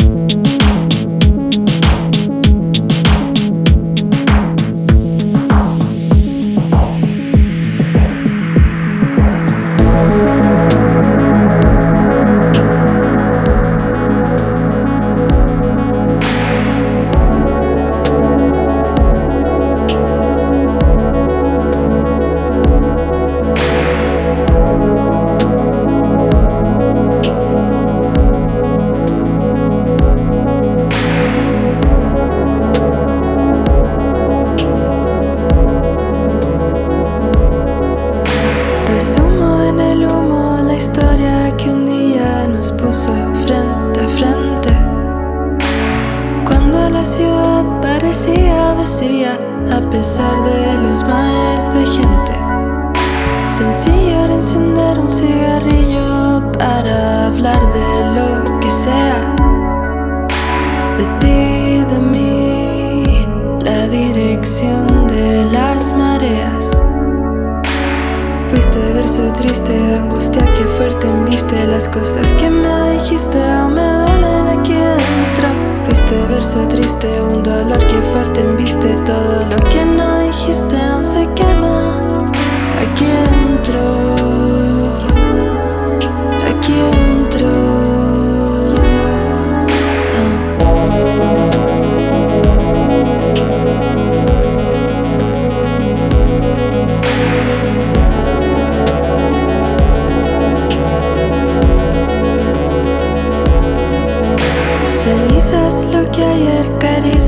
Verso 69.07 69.33
triste, 69.35 69.73
angustia 69.95 70.43
que 70.55 70.65
fuerte 70.65 71.07
embiste. 71.07 71.65
Las 71.69 71.89
cosas 71.89 72.27
que 72.41 72.51
me 72.51 72.91
dijiste 72.91 73.41
aún 73.41 73.75
me 73.75 73.81
duelen 73.81 74.59
aquí 74.59 74.73
dentro. 74.73 75.85
Fuiste 75.85 76.27
verso 76.29 76.67
triste, 76.67 77.07
un 77.23 77.41
dolor 77.45 77.79
que 77.87 78.03
fuerte 78.11 78.41
embiste. 78.41 78.97
Todo 79.05 79.47
lo 79.49 79.57
que 79.71 79.85
no 79.85 80.23
dijiste 80.23 80.77
aún 80.77 81.05
se 81.05 81.25
quema 81.35 82.01
Aquí 82.83 83.05
adentro 83.05 84.56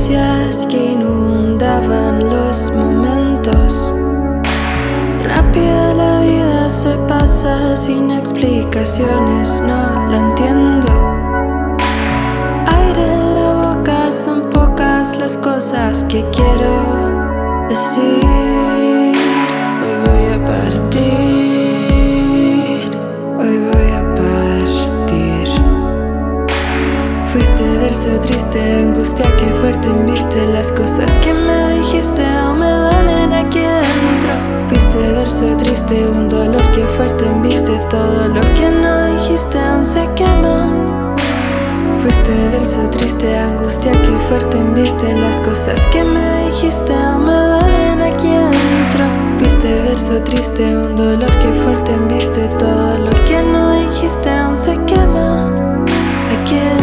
que 0.08 0.92
inundaban 0.92 2.30
los 2.30 2.70
momentos. 2.70 3.94
Rápida 5.22 5.92
la 5.92 6.20
vida 6.20 6.70
se 6.70 6.96
pasa 7.06 7.76
sin 7.76 8.10
explicaciones, 8.12 9.62
no 9.66 10.08
la 10.08 10.16
entiendo. 10.16 10.88
Aire 12.74 13.14
en 13.16 13.34
la 13.34 13.52
boca 13.52 14.10
son 14.10 14.48
pocas 14.48 15.18
las 15.18 15.36
cosas 15.36 16.04
que 16.04 16.24
quiero 16.30 17.68
decir. 17.68 18.77
Verso 27.98 28.20
triste, 28.20 28.60
angustia 28.60 29.26
que 29.36 29.46
fuerte 29.54 29.88
embiste 29.88 30.46
Las 30.52 30.70
cosas 30.70 31.10
que 31.18 31.32
me 31.32 31.72
dijiste 31.74 32.24
aún 32.24 32.60
me 32.60 32.70
duelen 32.70 33.32
aquí 33.32 33.58
dentro. 33.58 34.68
Fuiste 34.68 34.98
verso 34.98 35.56
triste, 35.56 36.06
un 36.06 36.28
dolor 36.28 36.70
que 36.70 36.84
fuerte 36.84 37.26
embiste 37.26 37.72
Todo 37.90 38.28
lo 38.28 38.40
que 38.54 38.70
no 38.70 39.06
dijiste 39.16 39.58
aún 39.58 39.84
se 39.84 40.08
quema. 40.14 40.76
Fuiste 41.98 42.32
verso 42.50 42.88
triste, 42.90 43.36
angustia 43.36 43.90
que 43.90 44.18
fuerte 44.28 44.58
embiste 44.58 45.18
Las 45.18 45.40
cosas 45.40 45.80
que 45.92 46.04
me 46.04 46.44
dijiste 46.50 46.94
aún 46.94 47.24
me 47.26 47.32
duelen 47.32 48.02
aquí 48.02 48.28
adentro 48.28 49.38
Fuiste 49.38 49.82
verso 49.82 50.22
triste, 50.22 50.76
un 50.76 50.94
dolor 50.94 51.38
que 51.40 51.52
fuerte 51.52 51.92
embiste 51.92 52.46
Todo 52.60 52.98
lo 52.98 53.24
que 53.24 53.42
no 53.42 53.72
dijiste 53.72 54.30
aún 54.30 54.56
se 54.56 54.76
quema. 54.84 55.52
Aquí 56.40 56.77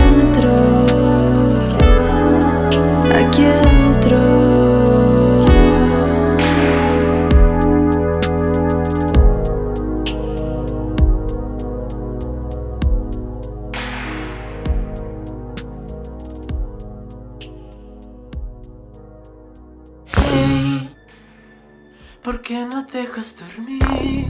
qué 22.56 22.66
no 22.66 22.84
dejas 22.84 23.38
dormir? 23.38 24.26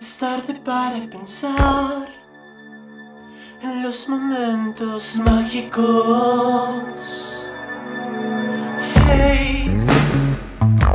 Es 0.00 0.18
tarde 0.18 0.54
para 0.64 1.06
pensar 1.06 2.08
en 3.62 3.82
los 3.84 4.08
momentos 4.08 5.16
mágicos. 5.24 5.84
Hey, 9.06 9.84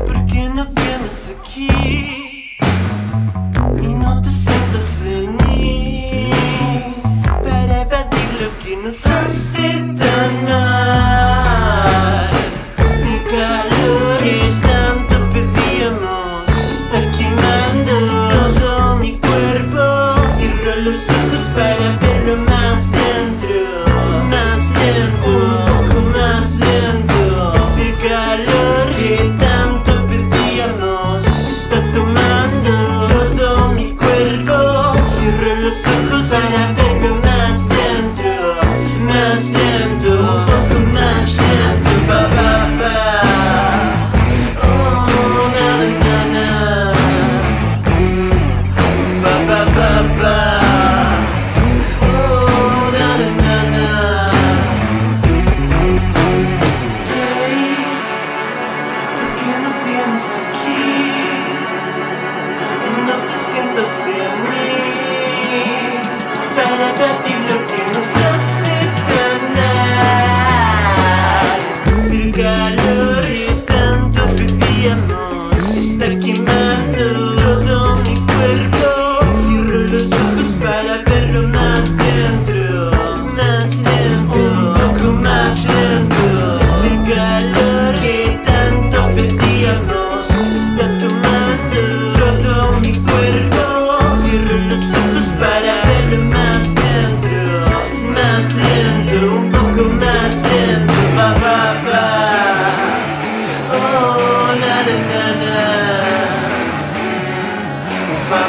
¿por 0.06 0.26
qué 0.26 0.49
no 0.49 0.65
vienes 0.65 1.32
aquí 1.38 1.69
y 3.82 3.88
no 4.04 4.21
te 4.21 4.32
sientas 4.32 5.06
en 5.06 5.36
mí 5.45 6.30
para 7.41 7.84
evadir 7.84 8.30
lo 8.41 8.49
que 8.62 8.76
nos 8.84 9.06
hace 9.06 9.69
tan? 9.97 11.12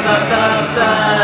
da 0.05 0.15
da 0.29 0.75
da. 0.75 1.14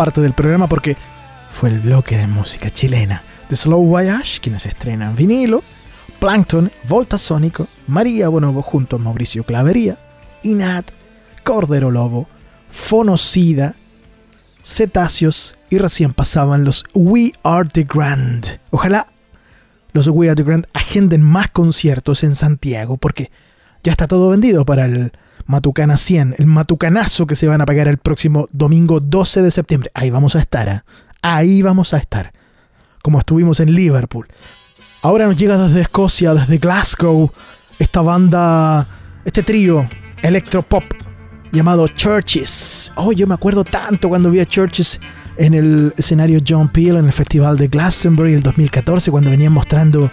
Parte 0.00 0.22
del 0.22 0.32
programa 0.32 0.66
porque 0.66 0.96
fue 1.50 1.68
el 1.68 1.78
bloque 1.78 2.16
de 2.16 2.26
música 2.26 2.70
chilena. 2.70 3.22
The 3.50 3.56
Slow 3.56 3.84
Voyage, 3.84 4.40
quienes 4.40 4.64
estrenan 4.64 5.14
vinilo, 5.14 5.62
Plankton, 6.18 6.72
Volta 6.88 7.18
Sónico, 7.18 7.68
María 7.86 8.30
Bonobo 8.30 8.62
junto 8.62 8.96
a 8.96 8.98
Mauricio 8.98 9.44
Clavería, 9.44 9.98
Inat, 10.42 10.90
Cordero 11.44 11.90
Lobo, 11.90 12.26
Fonocida, 12.70 13.74
Cetáceos 14.64 15.54
y 15.68 15.76
recién 15.76 16.14
pasaban 16.14 16.64
los 16.64 16.86
We 16.94 17.32
Are 17.42 17.68
the 17.68 17.84
Grand. 17.84 18.58
Ojalá 18.70 19.06
los 19.92 20.08
We 20.08 20.30
Are 20.30 20.34
the 20.34 20.44
Grand 20.44 20.66
agenden 20.72 21.20
más 21.20 21.50
conciertos 21.50 22.24
en 22.24 22.34
Santiago 22.34 22.96
porque 22.96 23.30
ya 23.82 23.92
está 23.92 24.08
todo 24.08 24.30
vendido 24.30 24.64
para 24.64 24.86
el 24.86 25.12
Matucana 25.50 25.96
100, 25.96 26.36
el 26.38 26.46
Matucanazo 26.46 27.26
que 27.26 27.36
se 27.36 27.48
van 27.48 27.60
a 27.60 27.66
pagar 27.66 27.88
el 27.88 27.98
próximo 27.98 28.48
domingo 28.52 29.00
12 29.00 29.42
de 29.42 29.50
septiembre. 29.50 29.90
Ahí 29.94 30.08
vamos 30.10 30.36
a 30.36 30.40
estar, 30.40 30.68
¿eh? 30.68 30.82
ahí 31.22 31.60
vamos 31.60 31.92
a 31.92 31.98
estar, 31.98 32.32
como 33.02 33.18
estuvimos 33.18 33.58
en 33.60 33.74
Liverpool. 33.74 34.28
Ahora 35.02 35.26
nos 35.26 35.36
llega 35.36 35.58
desde 35.58 35.80
Escocia, 35.80 36.34
desde 36.34 36.58
Glasgow, 36.58 37.30
esta 37.78 38.00
banda, 38.00 38.86
este 39.24 39.42
trío 39.42 39.88
electropop 40.22 40.84
llamado 41.50 41.88
Churches. 41.88 42.92
Oh, 42.94 43.10
yo 43.12 43.26
me 43.26 43.34
acuerdo 43.34 43.64
tanto 43.64 44.08
cuando 44.08 44.30
vi 44.30 44.38
a 44.38 44.46
Churches 44.46 45.00
en 45.36 45.54
el 45.54 45.92
escenario 45.96 46.40
John 46.46 46.68
Peel 46.68 46.96
en 46.96 47.06
el 47.06 47.12
Festival 47.12 47.56
de 47.56 47.66
Glastonbury 47.66 48.34
el 48.34 48.42
2014, 48.42 49.10
cuando 49.10 49.30
venían 49.30 49.52
mostrando 49.52 50.10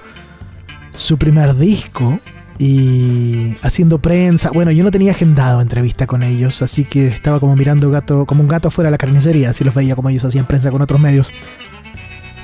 su 0.95 1.17
primer 1.17 1.55
disco 1.55 2.19
y 2.59 3.55
haciendo 3.61 3.99
prensa. 3.99 4.51
Bueno, 4.51 4.71
yo 4.71 4.83
no 4.83 4.91
tenía 4.91 5.11
agendado 5.11 5.61
entrevista 5.61 6.07
con 6.07 6.23
ellos, 6.23 6.61
así 6.61 6.83
que 6.83 7.07
estaba 7.07 7.39
como 7.39 7.55
mirando 7.55 7.89
gato, 7.91 8.25
como 8.25 8.41
un 8.41 8.47
gato 8.47 8.71
fuera 8.71 8.87
de 8.87 8.91
la 8.91 8.97
carnicería, 8.97 9.51
así 9.51 9.63
los 9.63 9.73
veía 9.73 9.95
como 9.95 10.09
ellos 10.09 10.25
hacían 10.25 10.45
prensa 10.45 10.71
con 10.71 10.81
otros 10.81 10.99
medios. 10.99 11.31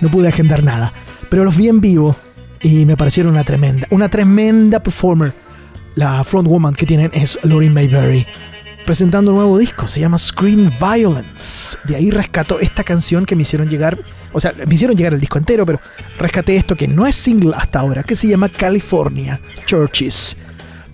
No 0.02 0.10
pude 0.10 0.28
agendar 0.28 0.64
nada, 0.64 0.92
pero 1.30 1.44
los 1.44 1.56
vi 1.56 1.70
en 1.70 1.82
vivo 1.82 2.16
y 2.62 2.86
me 2.86 2.98
parecieron 2.98 3.34
una 3.34 3.44
tremenda, 3.44 3.88
una 3.90 4.10
tremenda 4.10 4.82
performer. 4.82 5.34
La 5.96 6.24
frontwoman 6.24 6.74
que 6.74 6.86
tienen 6.86 7.12
es 7.14 7.38
Laurie 7.44 7.70
Mayberry 7.70 8.26
presentando 8.86 9.32
un 9.32 9.38
nuevo 9.38 9.58
disco, 9.58 9.88
se 9.88 10.00
llama 10.00 10.18
Screen 10.18 10.72
Violence. 10.80 11.78
De 11.86 11.96
ahí 11.96 12.12
rescato 12.12 12.60
esta 12.60 12.84
canción 12.84 13.26
que 13.26 13.36
me 13.36 13.44
hicieron 13.44 13.70
llegar, 13.70 14.00
o 14.32 14.40
sea, 14.40 14.54
me 14.66 14.74
hicieron 14.74 14.96
llegar 14.96 15.14
el 15.14 15.20
disco 15.20 15.38
entero, 15.38 15.66
pero 15.66 15.80
rescaté 16.18 16.56
esto 16.56 16.76
que 16.76 16.88
no 16.88 17.06
es 17.06 17.16
single 17.16 17.56
hasta 17.56 17.80
ahora, 17.80 18.04
que 18.04 18.16
se 18.16 18.28
llama 18.28 18.50
California 18.50 19.40
Churches. 19.66 20.38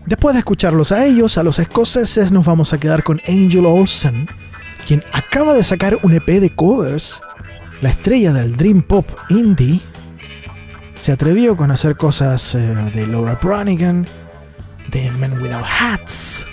Después 0.05 0.33
de 0.33 0.39
escucharlos 0.39 0.91
a 0.91 1.05
ellos, 1.05 1.37
a 1.37 1.43
los 1.43 1.59
escoceses, 1.59 2.31
nos 2.31 2.45
vamos 2.45 2.73
a 2.73 2.79
quedar 2.79 3.03
con 3.03 3.21
Angel 3.27 3.65
Olsen, 3.65 4.27
quien 4.87 5.03
acaba 5.11 5.53
de 5.53 5.63
sacar 5.63 5.99
un 6.03 6.13
EP 6.13 6.27
de 6.27 6.49
covers. 6.49 7.21
La 7.81 7.89
estrella 7.89 8.33
del 8.33 8.57
Dream 8.57 8.81
Pop 8.81 9.07
Indie 9.29 9.79
se 10.95 11.11
atrevió 11.11 11.55
con 11.55 11.71
hacer 11.71 11.95
cosas 11.95 12.55
eh, 12.55 12.59
de 12.93 13.07
Laura 13.07 13.39
Branigan, 13.41 14.07
de 14.87 15.11
Men 15.11 15.39
Without 15.41 15.65
Hats, 15.65 16.45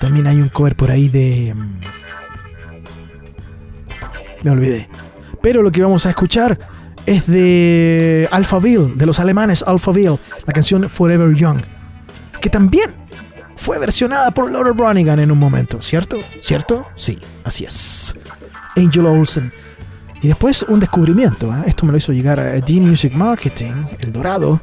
también 0.00 0.26
hay 0.26 0.36
un 0.40 0.48
cover 0.48 0.74
por 0.76 0.90
ahí 0.90 1.08
de. 1.08 1.54
mm, 1.54 1.80
Me 4.42 4.50
olvidé. 4.50 4.88
Pero 5.42 5.62
lo 5.62 5.70
que 5.70 5.82
vamos 5.82 6.06
a 6.06 6.10
escuchar 6.10 6.58
es 7.06 7.26
de 7.26 8.28
Alphaville, 8.30 8.92
de 8.94 9.06
los 9.06 9.20
alemanes 9.20 9.62
Alphaville, 9.62 10.18
la 10.46 10.52
canción 10.52 10.88
Forever 10.88 11.34
Young, 11.34 11.60
que 12.40 12.48
también 12.48 12.90
fue 13.56 13.78
versionada 13.78 14.30
por 14.30 14.50
Laura 14.50 14.72
Branigan 14.72 15.18
en 15.18 15.30
un 15.30 15.38
momento, 15.38 15.80
¿cierto? 15.82 16.18
¿Cierto? 16.40 16.86
Sí, 16.96 17.18
así 17.44 17.64
es. 17.64 18.14
Angel 18.76 19.06
Olsen. 19.06 19.52
Y 20.22 20.28
después 20.28 20.62
un 20.62 20.80
descubrimiento, 20.80 21.52
¿eh? 21.52 21.64
esto 21.66 21.84
me 21.84 21.92
lo 21.92 21.98
hizo 21.98 22.12
llegar 22.12 22.40
a 22.40 22.52
D 22.60 22.80
Music 22.80 23.12
Marketing, 23.14 23.84
El 23.98 24.12
Dorado. 24.12 24.60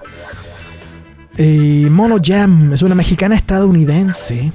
Eh, 1.37 1.87
Mono 1.89 2.17
Jam 2.21 2.73
es 2.73 2.81
una 2.81 2.95
mexicana 2.95 3.35
estadounidense 3.35 4.51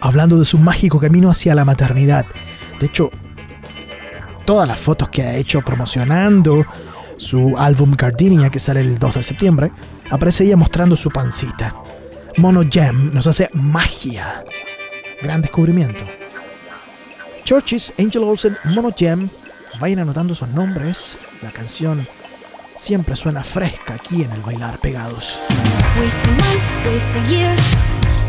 hablando 0.00 0.38
de 0.38 0.44
su 0.44 0.58
mágico 0.58 0.98
camino 0.98 1.30
hacia 1.30 1.54
la 1.54 1.64
maternidad. 1.64 2.26
De 2.78 2.86
hecho, 2.86 3.10
todas 4.44 4.66
las 4.66 4.80
fotos 4.80 5.08
que 5.08 5.22
ha 5.22 5.36
hecho 5.36 5.60
promocionando 5.62 6.64
su 7.16 7.56
álbum 7.58 7.94
Gardenia, 7.96 8.50
que 8.50 8.58
sale 8.58 8.80
el 8.80 8.98
2 8.98 9.14
de 9.14 9.22
septiembre, 9.22 9.70
aparece 10.10 10.44
ella 10.44 10.56
mostrando 10.56 10.96
su 10.96 11.10
pancita. 11.10 11.74
Mono 12.36 12.62
Jam 12.70 13.12
nos 13.12 13.26
hace 13.26 13.50
magia. 13.52 14.44
Gran 15.22 15.42
descubrimiento. 15.42 16.04
Churches, 17.44 17.92
Angel 17.98 18.22
Olsen, 18.22 18.56
Mono 18.64 18.90
Jam. 18.96 19.28
Vayan 19.78 20.00
anotando 20.00 20.34
sus 20.34 20.48
nombres. 20.48 21.18
La 21.42 21.52
canción 21.52 22.08
siempre 22.76 23.14
suena 23.16 23.44
fresca 23.44 23.94
aquí 23.94 24.22
en 24.22 24.32
el 24.32 24.40
Bailar 24.40 24.80
Pegados. 24.80 25.38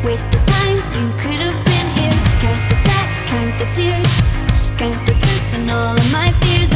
Waste 0.03 0.31
the 0.31 0.37
time 0.39 0.77
you 0.97 1.07
could 1.17 1.39
have 1.39 1.65
been 1.65 1.87
here. 1.97 2.17
Count 2.39 2.69
the 2.69 2.75
back, 2.83 3.27
count 3.27 3.59
the 3.59 3.65
tears, 3.65 4.11
count 4.77 5.05
the 5.05 5.13
tense 5.13 5.53
and 5.53 5.69
all 5.69 5.95
of 5.95 6.11
my 6.11 6.31
fears. 6.41 6.70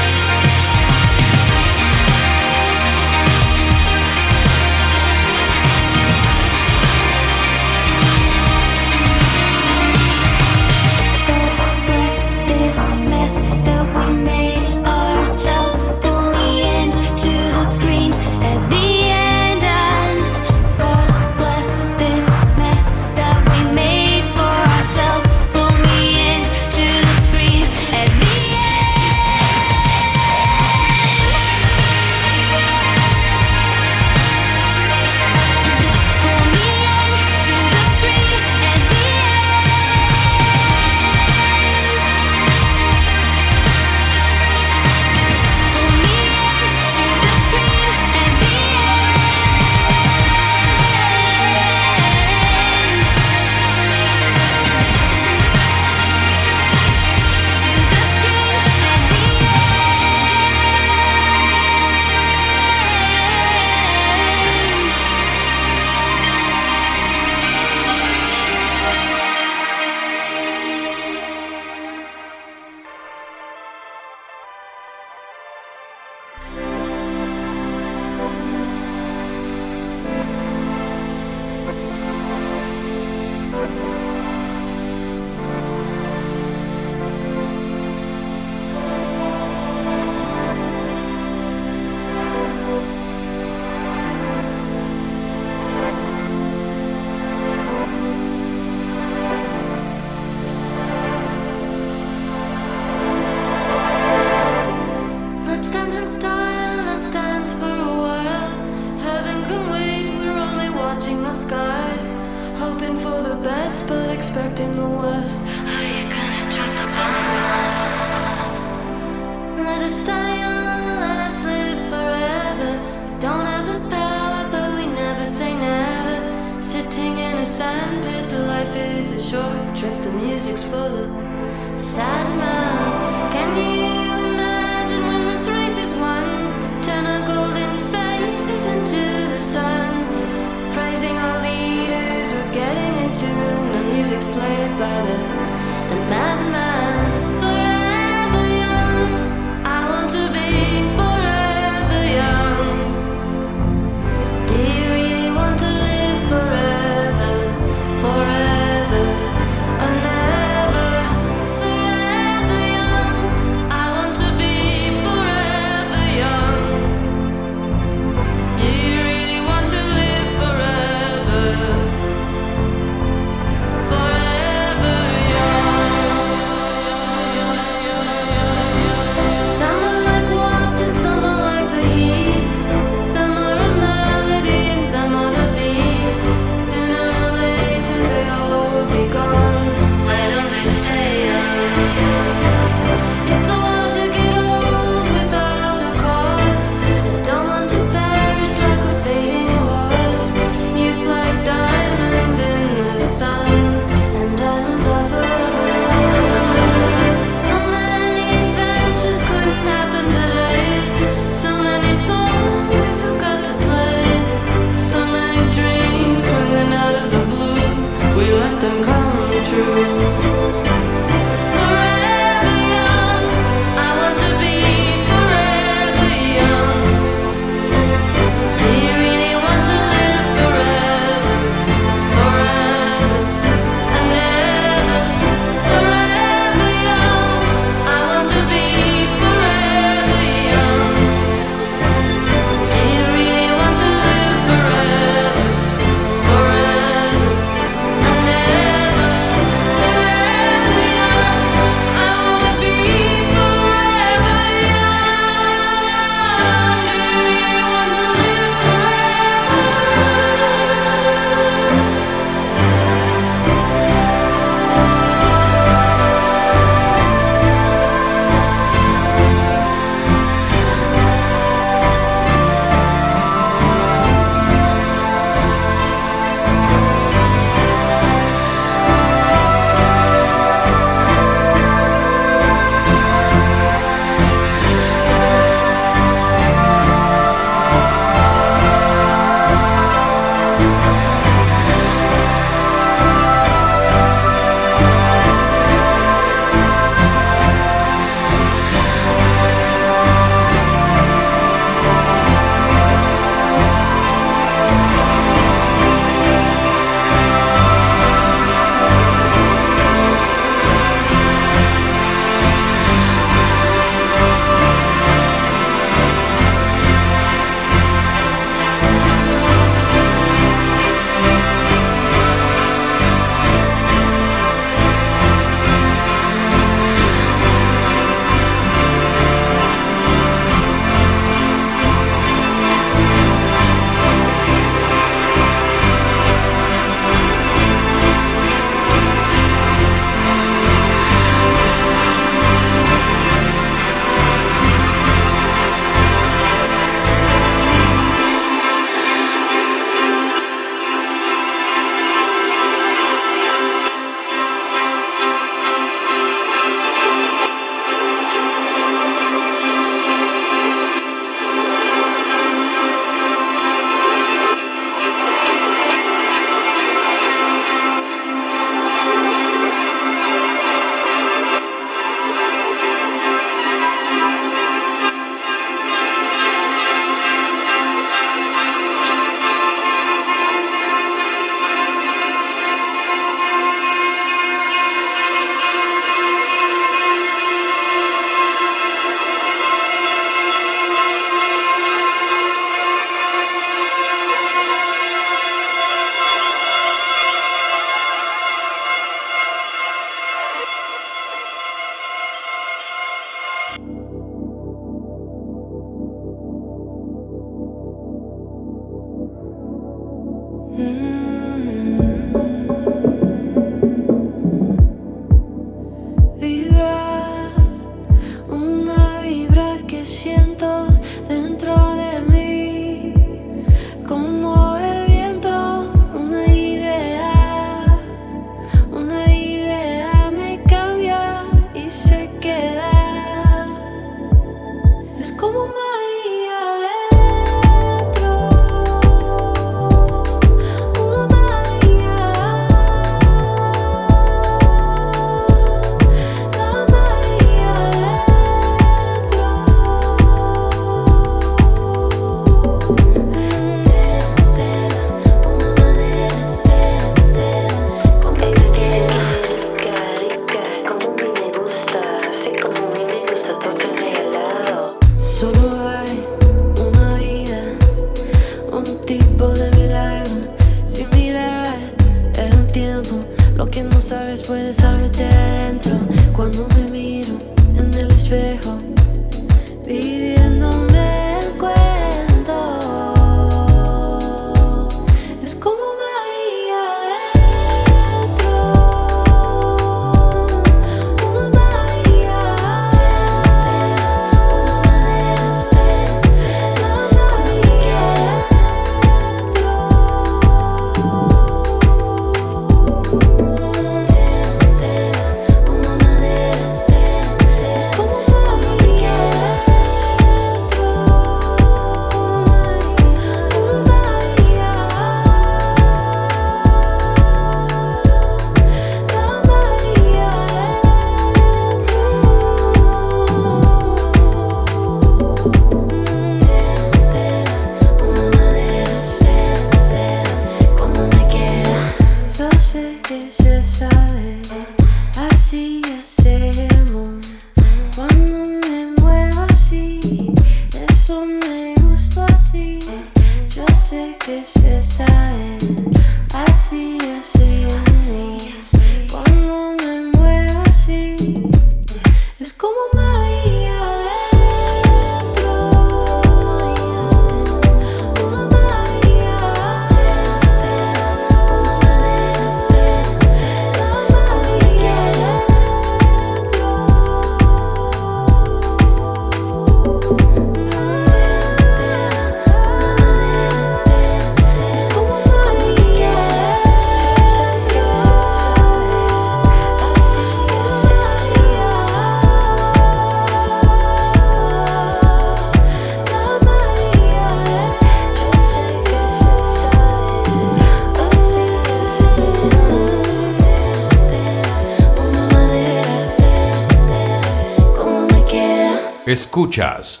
Escuchas 599.40 600.00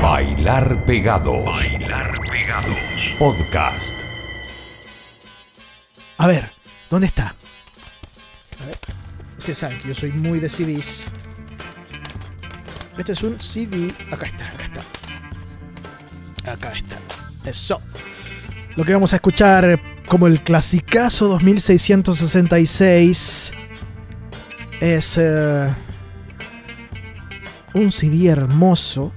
Bailar 0.00 0.86
Pegados. 0.86 1.68
Podcast. 3.18 3.96
A 6.18 6.28
ver, 6.28 6.48
¿dónde 6.88 7.08
está? 7.08 7.34
A 8.62 8.66
ver. 8.66 8.78
Ustedes 9.36 9.58
saben 9.58 9.78
que 9.78 9.88
yo 9.88 9.94
soy 9.94 10.12
muy 10.12 10.38
de 10.38 10.48
CDs. 10.48 11.06
Este 12.96 13.10
es 13.10 13.20
un 13.24 13.40
CD. 13.40 13.92
Acá 14.12 14.26
está, 14.26 14.46
acá 14.46 14.62
está. 14.62 14.82
Acá 16.52 16.72
está. 16.72 17.00
Eso. 17.44 17.80
Lo 18.76 18.84
que 18.84 18.92
vamos 18.92 19.12
a 19.12 19.16
escuchar 19.16 19.80
como 20.06 20.28
el 20.28 20.40
clasicazo 20.40 21.26
2666 21.26 23.52
es 24.80 25.18
eh, 25.18 25.74
un 27.74 27.90
CD 27.90 28.28
hermoso 28.28 29.12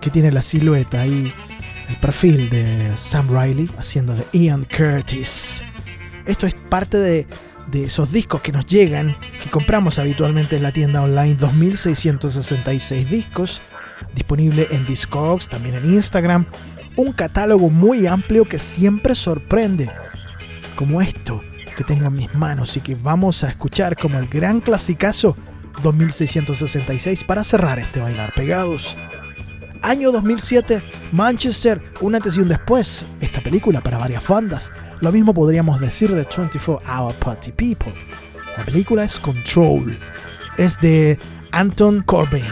que 0.00 0.10
tiene 0.10 0.32
la 0.32 0.42
silueta 0.42 1.06
y 1.06 1.32
el 1.88 1.96
perfil 1.96 2.48
de 2.48 2.92
Sam 2.96 3.28
Riley 3.28 3.70
haciendo 3.78 4.14
de 4.14 4.26
Ian 4.32 4.64
Curtis. 4.64 5.62
Esto 6.26 6.46
es 6.46 6.54
parte 6.54 6.96
de, 6.96 7.26
de 7.70 7.84
esos 7.84 8.10
discos 8.10 8.40
que 8.40 8.52
nos 8.52 8.66
llegan, 8.66 9.16
que 9.42 9.50
compramos 9.50 9.98
habitualmente 9.98 10.56
en 10.56 10.62
la 10.62 10.72
tienda 10.72 11.02
online, 11.02 11.34
2666 11.34 13.10
discos, 13.10 13.60
disponible 14.14 14.66
en 14.70 14.86
Discogs, 14.86 15.48
también 15.48 15.74
en 15.76 15.92
Instagram, 15.92 16.46
un 16.96 17.12
catálogo 17.12 17.68
muy 17.68 18.06
amplio 18.06 18.44
que 18.44 18.58
siempre 18.58 19.14
sorprende, 19.14 19.90
como 20.74 21.02
esto 21.02 21.40
que 21.76 21.84
tengo 21.84 22.06
en 22.06 22.14
mis 22.14 22.34
manos 22.34 22.76
y 22.76 22.80
que 22.80 22.94
vamos 22.94 23.44
a 23.44 23.48
escuchar 23.48 23.96
como 23.96 24.18
el 24.18 24.28
gran 24.28 24.60
clasicazo 24.60 25.36
2666 25.82 27.24
para 27.24 27.44
cerrar 27.44 27.78
este 27.78 28.00
bailar 28.00 28.32
pegados. 28.34 28.96
Año 29.82 30.12
2007, 30.12 30.82
Manchester, 31.12 31.82
un 32.00 32.14
antes 32.14 32.36
y 32.36 32.40
un 32.40 32.48
después. 32.48 33.06
Esta 33.20 33.40
película 33.40 33.80
para 33.80 33.98
varias 33.98 34.26
bandas. 34.26 34.70
Lo 35.00 35.10
mismo 35.10 35.32
podríamos 35.32 35.80
decir 35.80 36.10
de 36.10 36.26
24 36.36 36.82
Hour 36.86 37.14
Party 37.14 37.52
People. 37.52 37.94
La 38.58 38.64
película 38.64 39.04
es 39.04 39.18
Control. 39.18 39.98
Es 40.58 40.78
de 40.80 41.18
Anton 41.52 42.02
Corbin. 42.02 42.44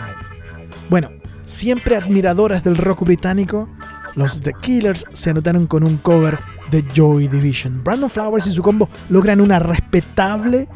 Bueno, 0.89 1.11
siempre 1.45 1.97
admiradores 1.97 2.65
del 2.65 2.79
rock 2.79 3.05
británico, 3.05 3.69
los 4.15 4.41
The 4.41 4.55
Killers 4.55 5.05
se 5.13 5.31
anotaron 5.31 5.67
con 5.67 5.85
un 5.85 5.99
cover 5.99 6.39
de 6.71 6.83
Joy 6.95 7.29
Division. 7.29 7.85
Brandon 7.85 8.09
Flowers 8.09 8.47
y 8.47 8.53
su 8.53 8.63
combo 8.63 8.89
logran 9.11 9.41
una 9.41 9.59
respetable 9.59 10.67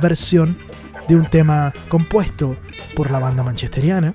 versión 0.00 0.56
de 1.10 1.16
un 1.16 1.28
tema 1.28 1.72
compuesto 1.88 2.56
por 2.94 3.10
la 3.10 3.18
banda 3.18 3.42
manchesteriana 3.42 4.14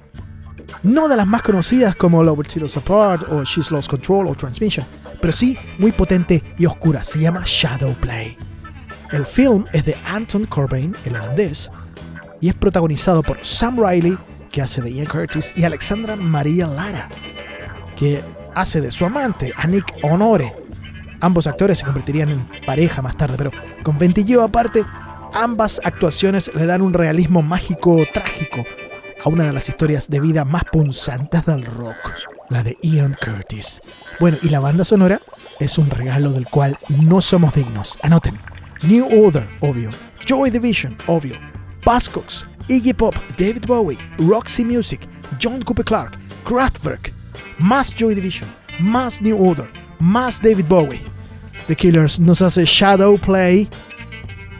no 0.83 1.07
de 1.07 1.15
las 1.15 1.27
más 1.27 1.41
conocidas 1.41 1.95
como 1.95 2.23
Love 2.23 2.45
Us 2.61 2.77
Apart 2.77 3.23
o 3.29 3.43
She's 3.43 3.71
Lost 3.71 3.89
Control 3.89 4.27
o 4.27 4.35
Transmission, 4.35 4.85
pero 5.19 5.33
sí 5.33 5.57
muy 5.77 5.91
potente 5.91 6.43
y 6.57 6.65
oscura. 6.65 7.03
Se 7.03 7.19
llama 7.19 7.43
Shadow 7.45 7.93
Play. 7.95 8.37
El 9.11 9.25
film 9.25 9.65
es 9.73 9.85
de 9.85 9.95
Anton 10.05 10.45
Corbijn, 10.45 10.95
el 11.05 11.15
holandés, 11.15 11.71
y 12.41 12.49
es 12.49 12.53
protagonizado 12.55 13.23
por 13.23 13.43
Sam 13.43 13.79
Riley, 13.79 14.17
que 14.51 14.61
hace 14.61 14.81
de 14.81 14.93
Ian 14.93 15.07
Curtis, 15.07 15.53
y 15.55 15.63
Alexandra 15.63 16.15
María 16.15 16.67
Lara, 16.67 17.09
que 17.95 18.21
hace 18.53 18.81
de 18.81 18.91
su 18.91 19.05
amante, 19.05 19.53
Anik 19.57 19.85
Honore. 20.03 20.53
Ambos 21.21 21.47
actores 21.47 21.79
se 21.79 21.85
convertirían 21.85 22.29
en 22.29 22.47
pareja 22.65 23.01
más 23.01 23.17
tarde, 23.17 23.35
pero 23.37 23.51
con 23.83 23.97
Ventillo 23.97 24.43
aparte, 24.43 24.85
ambas 25.35 25.81
actuaciones 25.83 26.53
le 26.55 26.65
dan 26.65 26.81
un 26.81 26.93
realismo 26.93 27.41
mágico 27.41 28.03
trágico 28.13 28.65
a 29.23 29.29
una 29.29 29.45
de 29.45 29.53
las 29.53 29.69
historias 29.69 30.09
de 30.09 30.19
vida 30.19 30.45
más 30.45 30.63
punzantes 30.71 31.45
del 31.45 31.65
rock, 31.65 31.97
la 32.49 32.63
de 32.63 32.77
Ian 32.81 33.15
Curtis. 33.23 33.81
Bueno, 34.19 34.37
y 34.41 34.49
la 34.49 34.59
banda 34.59 34.85
sonora 34.85 35.19
es 35.59 35.77
un 35.77 35.89
regalo 35.89 36.31
del 36.31 36.47
cual 36.47 36.77
no 36.89 37.21
somos 37.21 37.53
dignos. 37.53 37.97
Anoten. 38.01 38.39
New 38.83 39.25
Order, 39.25 39.47
obvio. 39.61 39.89
Joy 40.25 40.49
Division, 40.49 40.97
obvio. 41.07 41.35
Buzzcocks, 41.85 42.47
Iggy 42.67 42.93
Pop, 42.93 43.15
David 43.37 43.65
Bowie, 43.67 43.97
Roxy 44.17 44.63
Music, 44.63 45.01
John 45.41 45.61
Cooper 45.61 45.85
Clark, 45.85 46.17
Kraftwerk, 46.45 47.11
más 47.59 47.93
Joy 47.93 48.15
Division, 48.15 48.49
más 48.79 49.21
New 49.21 49.37
Order, 49.43 49.67
más 49.99 50.41
David 50.41 50.65
Bowie. 50.67 51.01
The 51.67 51.75
Killers 51.75 52.19
nos 52.19 52.41
hace 52.41 52.63
Shadow 52.65 53.17
Play 53.17 53.67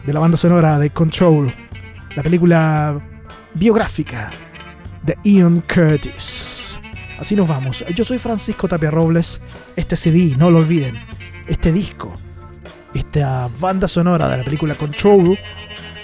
de 0.06 0.14
la 0.14 0.20
banda 0.20 0.38
sonora 0.38 0.78
de 0.78 0.92
Control, 0.92 1.52
la 2.16 2.24
película 2.24 3.02
biográfica 3.54 4.32
de 5.04 5.18
Ian 5.24 5.62
Curtis. 5.62 6.80
Así 7.20 7.36
nos 7.36 7.48
vamos. 7.48 7.86
Yo 7.96 8.04
soy 8.04 8.18
Francisco 8.20 8.68
Tapia 8.68 8.92
Robles. 8.92 9.42
Este 9.76 9.96
CD, 9.96 10.36
no 10.38 10.52
lo 10.52 10.60
olviden. 10.60 10.96
Este 11.48 11.72
disco, 11.72 12.18
esta 12.94 13.50
banda 13.60 13.88
sonora 13.88 14.30
de 14.30 14.38
la 14.38 14.44
película 14.44 14.76
Control, 14.76 15.40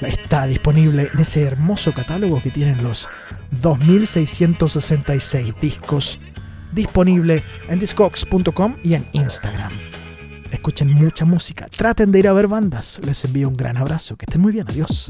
está 0.01 0.47
disponible 0.47 1.09
en 1.13 1.19
ese 1.19 1.43
hermoso 1.43 1.93
catálogo 1.93 2.41
que 2.41 2.49
tienen 2.49 2.81
los 2.83 3.07
2666 3.51 5.53
discos 5.61 6.19
disponible 6.71 7.43
en 7.67 7.79
discogs.com 7.79 8.77
y 8.83 8.95
en 8.95 9.05
Instagram. 9.11 9.71
Escuchen 10.51 10.93
mucha 10.93 11.25
música, 11.25 11.67
traten 11.75 12.11
de 12.11 12.19
ir 12.19 12.27
a 12.27 12.33
ver 12.33 12.47
bandas. 12.47 12.99
Les 13.03 13.23
envío 13.25 13.49
un 13.49 13.57
gran 13.57 13.77
abrazo, 13.77 14.15
que 14.15 14.25
estén 14.25 14.41
muy 14.41 14.51
bien, 14.51 14.67
adiós. 14.69 15.07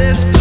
this 0.00 0.39